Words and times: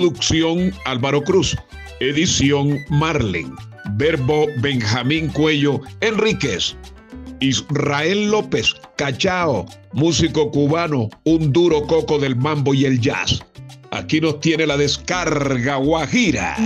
Producción 0.00 0.72
Álvaro 0.86 1.22
Cruz. 1.22 1.54
Edición 2.00 2.78
Marlen. 2.88 3.54
Verbo 3.96 4.46
Benjamín 4.62 5.28
Cuello 5.28 5.82
Enríquez. 6.00 6.74
Israel 7.40 8.30
López, 8.30 8.72
Cachao, 8.96 9.66
músico 9.92 10.50
cubano, 10.50 11.10
un 11.24 11.52
duro 11.52 11.82
coco 11.86 12.18
del 12.18 12.34
mambo 12.34 12.72
y 12.72 12.86
el 12.86 12.98
jazz. 12.98 13.42
Aquí 13.90 14.22
nos 14.22 14.40
tiene 14.40 14.66
la 14.66 14.78
descarga 14.78 15.76
Guajira. 15.76 16.56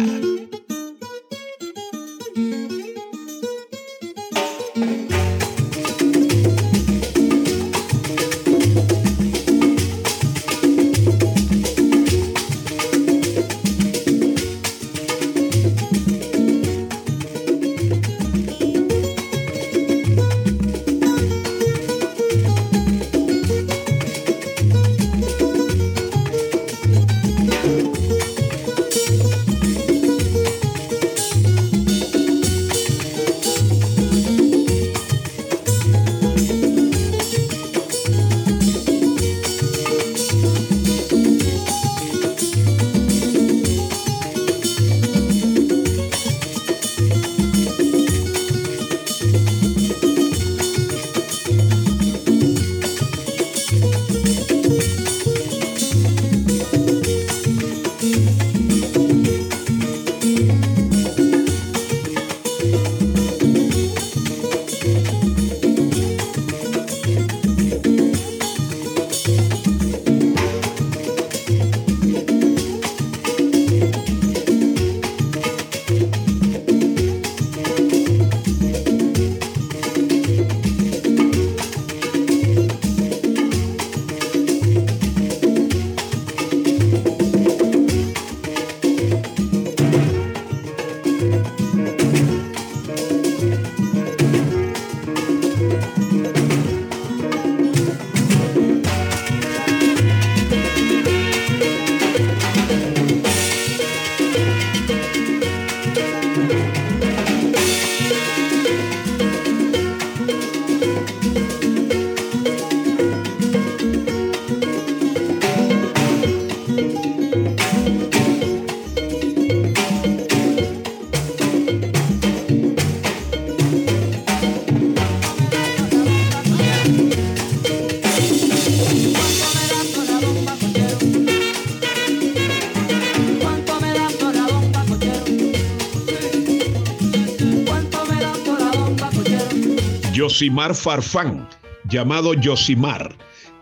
Yosimar 140.15 140.77
Farfán, 140.77 141.49
llamado 141.89 142.35
Yosimar. 142.35 143.17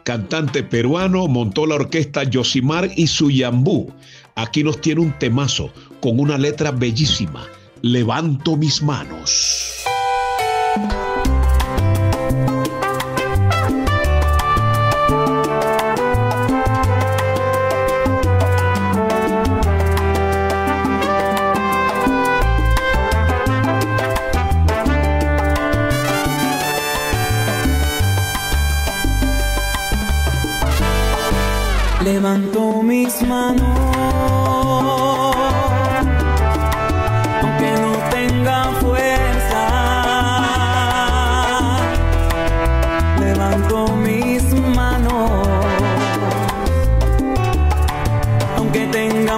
Cantante 0.04 0.62
peruano, 0.62 1.26
montó 1.26 1.64
la 1.64 1.76
orquesta 1.76 2.24
Yosimar 2.24 2.90
y 2.94 3.06
Suyambú. 3.06 3.90
Aquí 4.34 4.62
nos 4.62 4.78
tiene 4.82 5.00
un 5.00 5.18
temazo 5.18 5.72
con 6.02 6.20
una 6.20 6.36
letra 6.36 6.70
bellísima. 6.70 7.46
Levanto 7.80 8.56
mis 8.56 8.82
manos. 8.82 9.82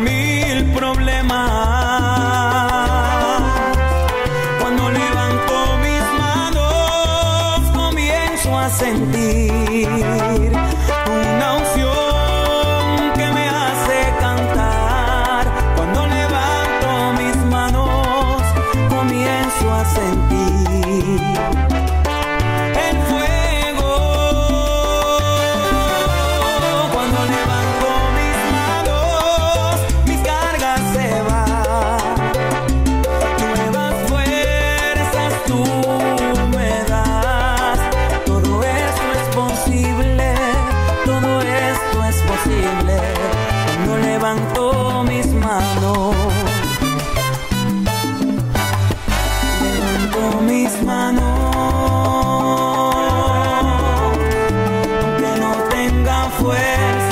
Mil 0.00 0.64
problemas. 0.72 1.50
Cuando 4.60 4.90
levanto 4.90 5.78
mis 5.82 6.04
manos, 6.18 7.70
comienzo 7.76 8.58
a 8.58 8.68
sentir 8.70 9.88
tenga 56.38 57.03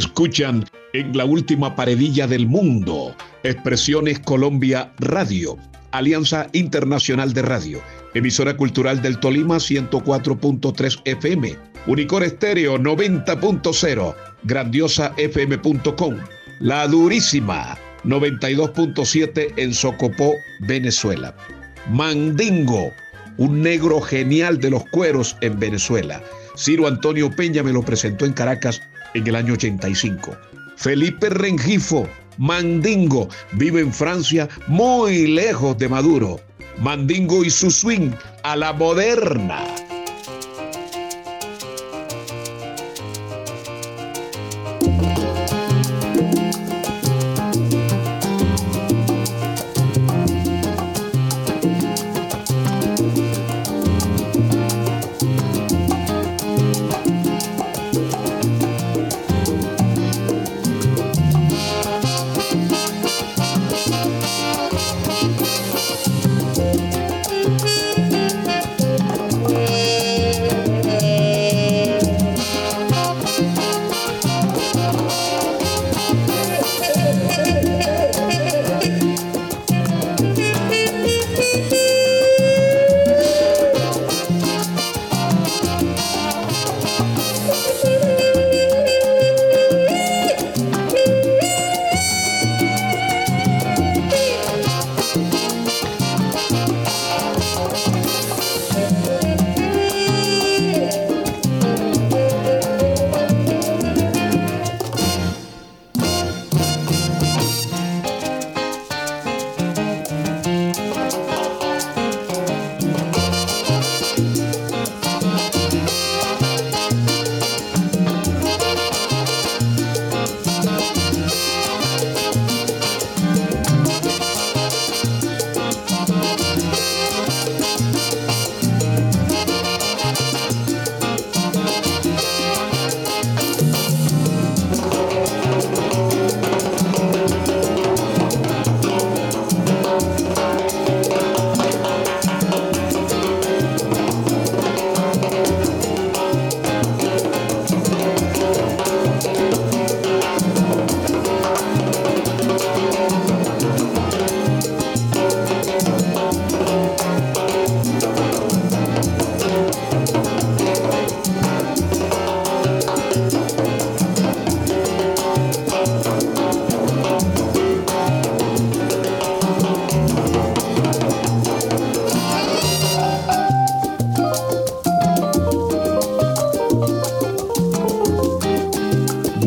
escuchan 0.00 0.64
en 0.94 1.16
la 1.16 1.24
última 1.24 1.76
paredilla 1.76 2.26
del 2.26 2.46
mundo. 2.46 3.14
Expresiones 3.42 4.18
Colombia 4.20 4.92
Radio. 4.98 5.56
Alianza 5.92 6.48
Internacional 6.52 7.32
de 7.32 7.42
Radio. 7.42 7.80
Emisora 8.14 8.56
Cultural 8.56 9.02
del 9.02 9.18
Tolima 9.20 9.56
104.3 9.56 11.02
FM. 11.04 11.56
Unicor 11.86 12.24
Estéreo 12.24 12.78
90.0. 12.78 14.14
GrandiosaFM.com. 14.44 16.16
La 16.60 16.86
Durísima 16.88 17.78
92.7 18.04 19.52
en 19.56 19.74
Socopó, 19.74 20.32
Venezuela. 20.60 21.34
Mandingo, 21.90 22.90
un 23.36 23.60
negro 23.60 24.00
genial 24.00 24.58
de 24.58 24.70
los 24.70 24.84
cueros 24.86 25.36
en 25.42 25.58
Venezuela. 25.58 26.22
Ciro 26.56 26.86
Antonio 26.86 27.30
Peña 27.30 27.62
me 27.62 27.72
lo 27.72 27.82
presentó 27.82 28.24
en 28.24 28.32
Caracas 28.32 28.82
en 29.14 29.26
el 29.26 29.34
año 29.36 29.54
85. 29.54 30.36
Felipe 30.76 31.28
Rengifo, 31.28 32.08
Mandingo, 32.38 33.28
vive 33.52 33.80
en 33.80 33.92
Francia 33.92 34.48
muy 34.66 35.26
lejos 35.26 35.76
de 35.78 35.88
Maduro. 35.88 36.40
Mandingo 36.78 37.44
y 37.44 37.50
su 37.50 37.70
swing 37.70 38.12
a 38.42 38.56
la 38.56 38.72
moderna. 38.72 39.89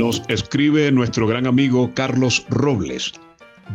Nos 0.03 0.21
escribe 0.27 0.91
nuestro 0.91 1.27
gran 1.27 1.47
amigo 1.47 1.89
Carlos 1.93 2.45
Robles 2.49 3.13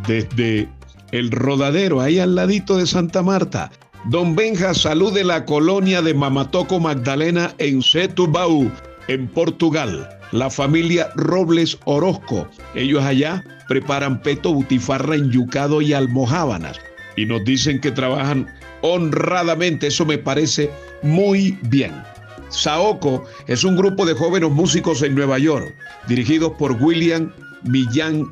desde 0.05 0.69
el 1.11 1.31
rodadero, 1.31 2.01
ahí 2.01 2.19
al 2.19 2.35
ladito 2.35 2.77
de 2.77 2.85
Santa 2.85 3.23
Marta. 3.23 3.71
Don 4.11 4.35
Benja, 4.35 4.75
salud 4.75 5.11
de 5.11 5.23
la 5.23 5.43
colonia 5.45 6.03
de 6.03 6.13
Mamatoco 6.13 6.79
Magdalena 6.79 7.55
en 7.57 7.81
Setúbal, 7.81 8.71
en 9.07 9.27
Portugal. 9.29 10.07
La 10.31 10.51
familia 10.51 11.09
Robles 11.15 11.79
Orozco. 11.85 12.47
Ellos 12.75 13.03
allá 13.03 13.43
preparan 13.67 14.21
peto, 14.21 14.53
butifarra, 14.53 15.15
enyucado 15.15 15.81
y 15.81 15.93
almojábanas. 15.93 16.79
Y 17.15 17.25
nos 17.25 17.43
dicen 17.43 17.81
que 17.81 17.89
trabajan 17.89 18.45
honradamente. 18.81 19.87
Eso 19.87 20.05
me 20.05 20.19
parece 20.19 20.69
muy 21.01 21.57
bien. 21.63 21.91
Saoko 22.49 23.23
es 23.47 23.63
un 23.63 23.75
grupo 23.75 24.05
de 24.05 24.13
jóvenes 24.13 24.51
músicos 24.51 25.01
en 25.01 25.15
Nueva 25.15 25.37
York, 25.37 25.73
dirigidos 26.07 26.53
por 26.57 26.73
William 26.73 27.31
Millán 27.63 28.25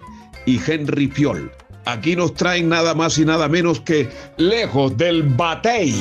y 0.45 0.59
Henry 0.65 1.07
Piol. 1.07 1.51
Aquí 1.85 2.15
nos 2.15 2.33
traen 2.33 2.67
nada 2.67 2.93
más 2.93 3.17
y 3.17 3.25
nada 3.25 3.47
menos 3.47 3.79
que 3.79 4.09
Lejos 4.37 4.97
del 4.97 5.23
Batey. 5.23 5.95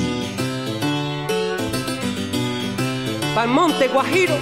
Pa'l 3.34 3.48
Monte 3.48 3.86
Guajiro. 3.88 4.34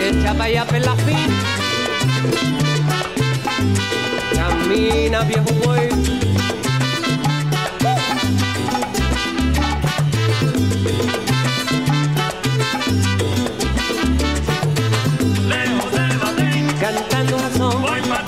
Echa 0.00 0.34
pa' 0.34 0.44
allá 0.44 0.64
camina, 4.68 5.20
viejo 5.22 5.50
buey. 5.64 5.88
Lejos 15.48 15.92
del 15.92 16.18
batén, 16.18 16.66
cantando 16.80 17.36
un 17.36 17.56
son, 17.56 17.82
voy 17.82 18.00
pa' 18.02 18.24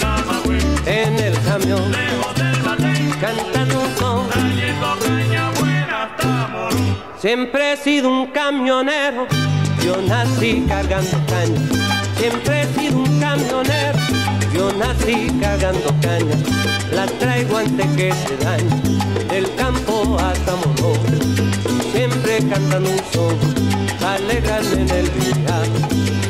En 0.86 1.18
el 1.18 1.34
camión, 1.42 1.92
lejos 1.92 2.34
del 2.34 2.62
batén, 2.62 3.10
cantando 3.20 3.80
un 3.80 3.96
son, 3.98 4.28
trayendo 4.30 4.96
caña 5.04 5.50
buena. 5.58 6.08
Siempre 7.18 7.72
he 7.72 7.76
sido 7.76 8.08
un 8.08 8.26
camionero, 8.28 9.26
yo 9.84 10.00
nací 10.02 10.64
cargando 10.66 11.18
caña. 11.26 11.60
Siempre 12.16 12.62
he 12.62 12.66
sido 12.74 12.98
un 12.98 13.20
camionero 13.20 14.19
yo 14.60 14.70
nací 14.74 15.28
cargando 15.40 15.88
caña. 16.02 16.36
La 16.92 17.06
traigo 17.06 17.56
antes 17.56 17.86
que 17.96 18.12
se 18.12 18.36
dañe, 18.44 18.76
del 19.30 19.46
campo 19.54 20.18
hasta 20.20 20.52
Morón. 20.56 21.00
Siempre 21.92 22.38
cantando 22.50 22.90
un 22.90 23.02
son, 23.12 23.36
alegran 24.14 24.64
en 24.80 24.90
el 25.00 25.08
viaje. 25.16 25.80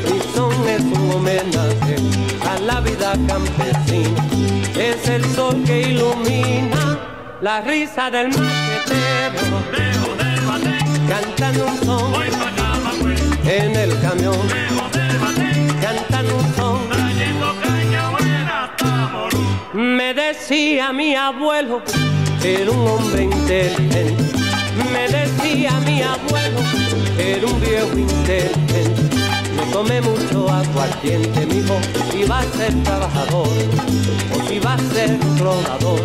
Mi 0.07 0.19
son 0.33 0.53
es 0.75 0.83
un 0.97 1.11
homenaje 1.15 1.95
a 2.49 2.59
la 2.59 2.79
vida 2.79 3.11
campesina. 3.27 4.23
Es 4.77 5.09
el 5.09 5.23
sol 5.35 5.61
que 5.65 5.81
ilumina 5.89 6.99
la 7.41 7.59
risa 7.61 8.09
del 8.09 8.29
machetero. 8.29 9.57
Cantando 11.09 11.65
un 11.65 11.77
son 11.85 12.13
en 13.45 13.75
el 13.75 13.99
camión. 13.99 14.80
Decía 20.51 20.91
mi 20.91 21.15
abuelo, 21.15 21.81
era 22.43 22.71
un 22.71 22.85
hombre 22.85 23.23
inteligente. 23.23 24.13
Me 24.91 25.07
decía 25.07 25.71
mi 25.85 26.01
abuelo, 26.01 26.59
era 27.17 27.47
un 27.47 27.61
viejo 27.61 27.97
inteligente. 27.97 28.83
No 29.55 29.63
tome 29.71 30.01
mucho 30.01 30.49
aguardiente, 30.49 31.45
mi 31.45 31.59
hijo, 31.59 31.79
si 32.11 32.25
va 32.25 32.39
a 32.39 32.43
ser 32.43 32.73
trabajador 32.83 33.47
o 33.47 34.47
si 34.49 34.59
va 34.59 34.73
a 34.73 34.77
ser 34.93 35.17
trovador. 35.37 36.01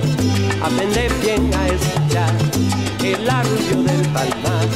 Aprende 0.63 1.09
bien 1.23 1.51
a 1.53 1.67
escuchar 1.67 2.33
el 3.03 3.29
arrullo 3.29 3.83
del 3.83 4.09
palmar. 4.11 4.69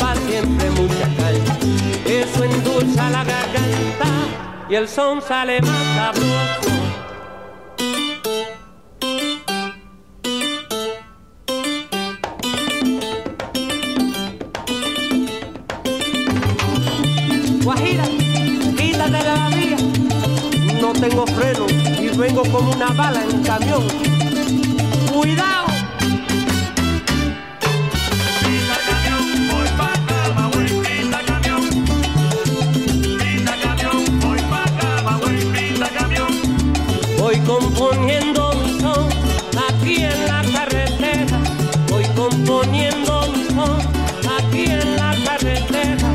Pa' 0.00 0.16
siempre 0.26 0.70
mucha 0.70 1.08
calma, 1.18 1.56
eso 2.04 2.42
endulza 2.42 3.10
la 3.10 3.22
garganta 3.22 4.10
y 4.68 4.74
el 4.74 4.88
son 4.88 5.22
sale 5.22 5.60
más 5.60 5.84
sabroso. 5.94 6.81
Vengo 22.42 22.58
como 22.58 22.72
una 22.72 22.88
bala 22.90 23.22
en 23.24 23.42
camión. 23.42 23.82
Cuidado. 25.12 25.66
Voy 37.18 37.38
componiendo 37.40 38.52
mi 38.54 38.80
son 38.80 39.08
aquí 39.68 40.04
en 40.04 40.26
la 40.26 40.42
carretera. 40.52 41.40
Voy 41.88 42.04
componiendo 42.16 43.26
mi 43.32 43.44
son 43.54 43.78
aquí 44.38 44.64
en 44.64 44.96
la 44.96 45.16
carretera. 45.24 46.12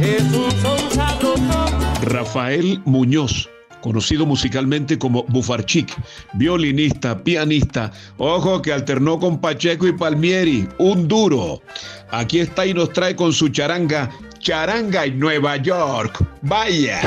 Es 0.00 0.22
un 0.22 0.50
son 0.62 0.90
sabroso. 0.90 1.66
Rafael 2.02 2.80
Muñoz, 2.84 3.48
conocido 3.80 4.26
musicalmente 4.26 4.98
como 4.98 5.24
Bufarchic, 5.24 5.94
violinista, 6.34 7.22
pianista, 7.22 7.92
ojo 8.18 8.62
que 8.62 8.72
alternó 8.72 9.18
con 9.18 9.40
Pacheco 9.40 9.86
y 9.86 9.92
Palmieri, 9.92 10.68
un 10.78 11.08
duro. 11.08 11.62
Aquí 12.10 12.40
está 12.40 12.66
y 12.66 12.74
nos 12.74 12.92
trae 12.92 13.16
con 13.16 13.32
su 13.32 13.48
charanga, 13.48 14.10
Charanga 14.38 15.04
en 15.04 15.18
Nueva 15.18 15.56
York. 15.56 16.24
Vaya. 16.42 17.00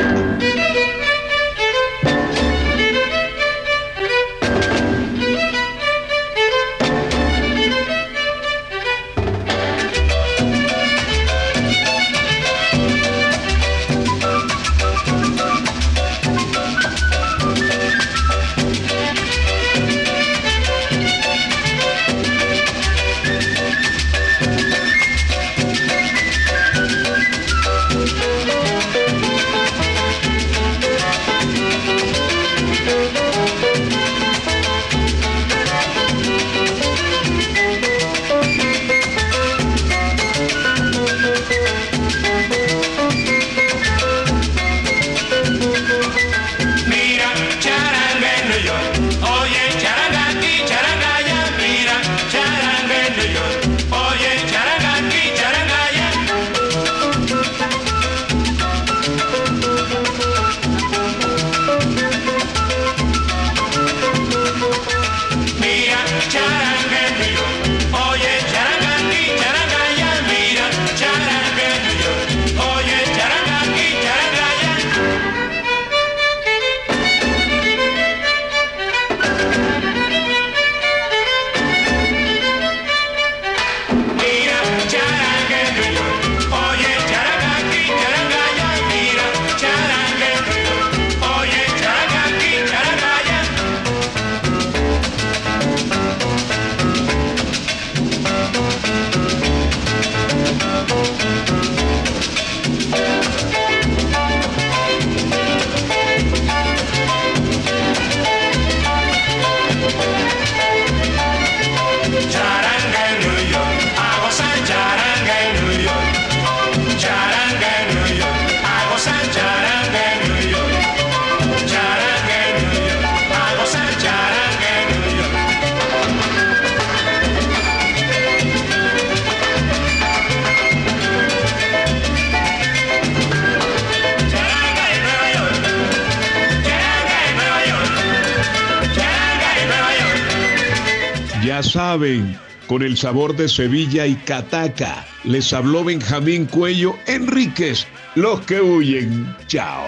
Ya 141.53 141.61
saben, 141.61 142.35
con 142.65 142.81
el 142.81 142.97
sabor 142.97 143.35
de 143.35 143.47
Sevilla 143.47 144.07
y 144.07 144.15
Cataca, 144.15 145.05
les 145.23 145.53
habló 145.53 145.83
Benjamín 145.83 146.47
Cuello 146.47 146.95
Enríquez, 147.05 147.85
los 148.15 148.41
que 148.41 148.59
huyen. 148.59 149.37
Chao. 149.45 149.83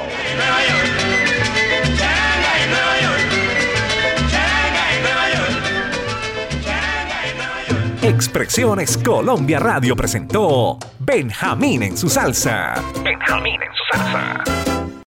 Expresiones 8.04 9.00
Colombia 9.00 9.58
Radio 9.58 9.96
presentó 9.96 10.78
Benjamín 11.00 11.82
en 11.82 11.98
su 11.98 12.10
salsa. 12.10 12.76
Benjamín 13.04 13.60
en 13.60 13.70
su 13.74 13.98
salsa. 13.98 14.65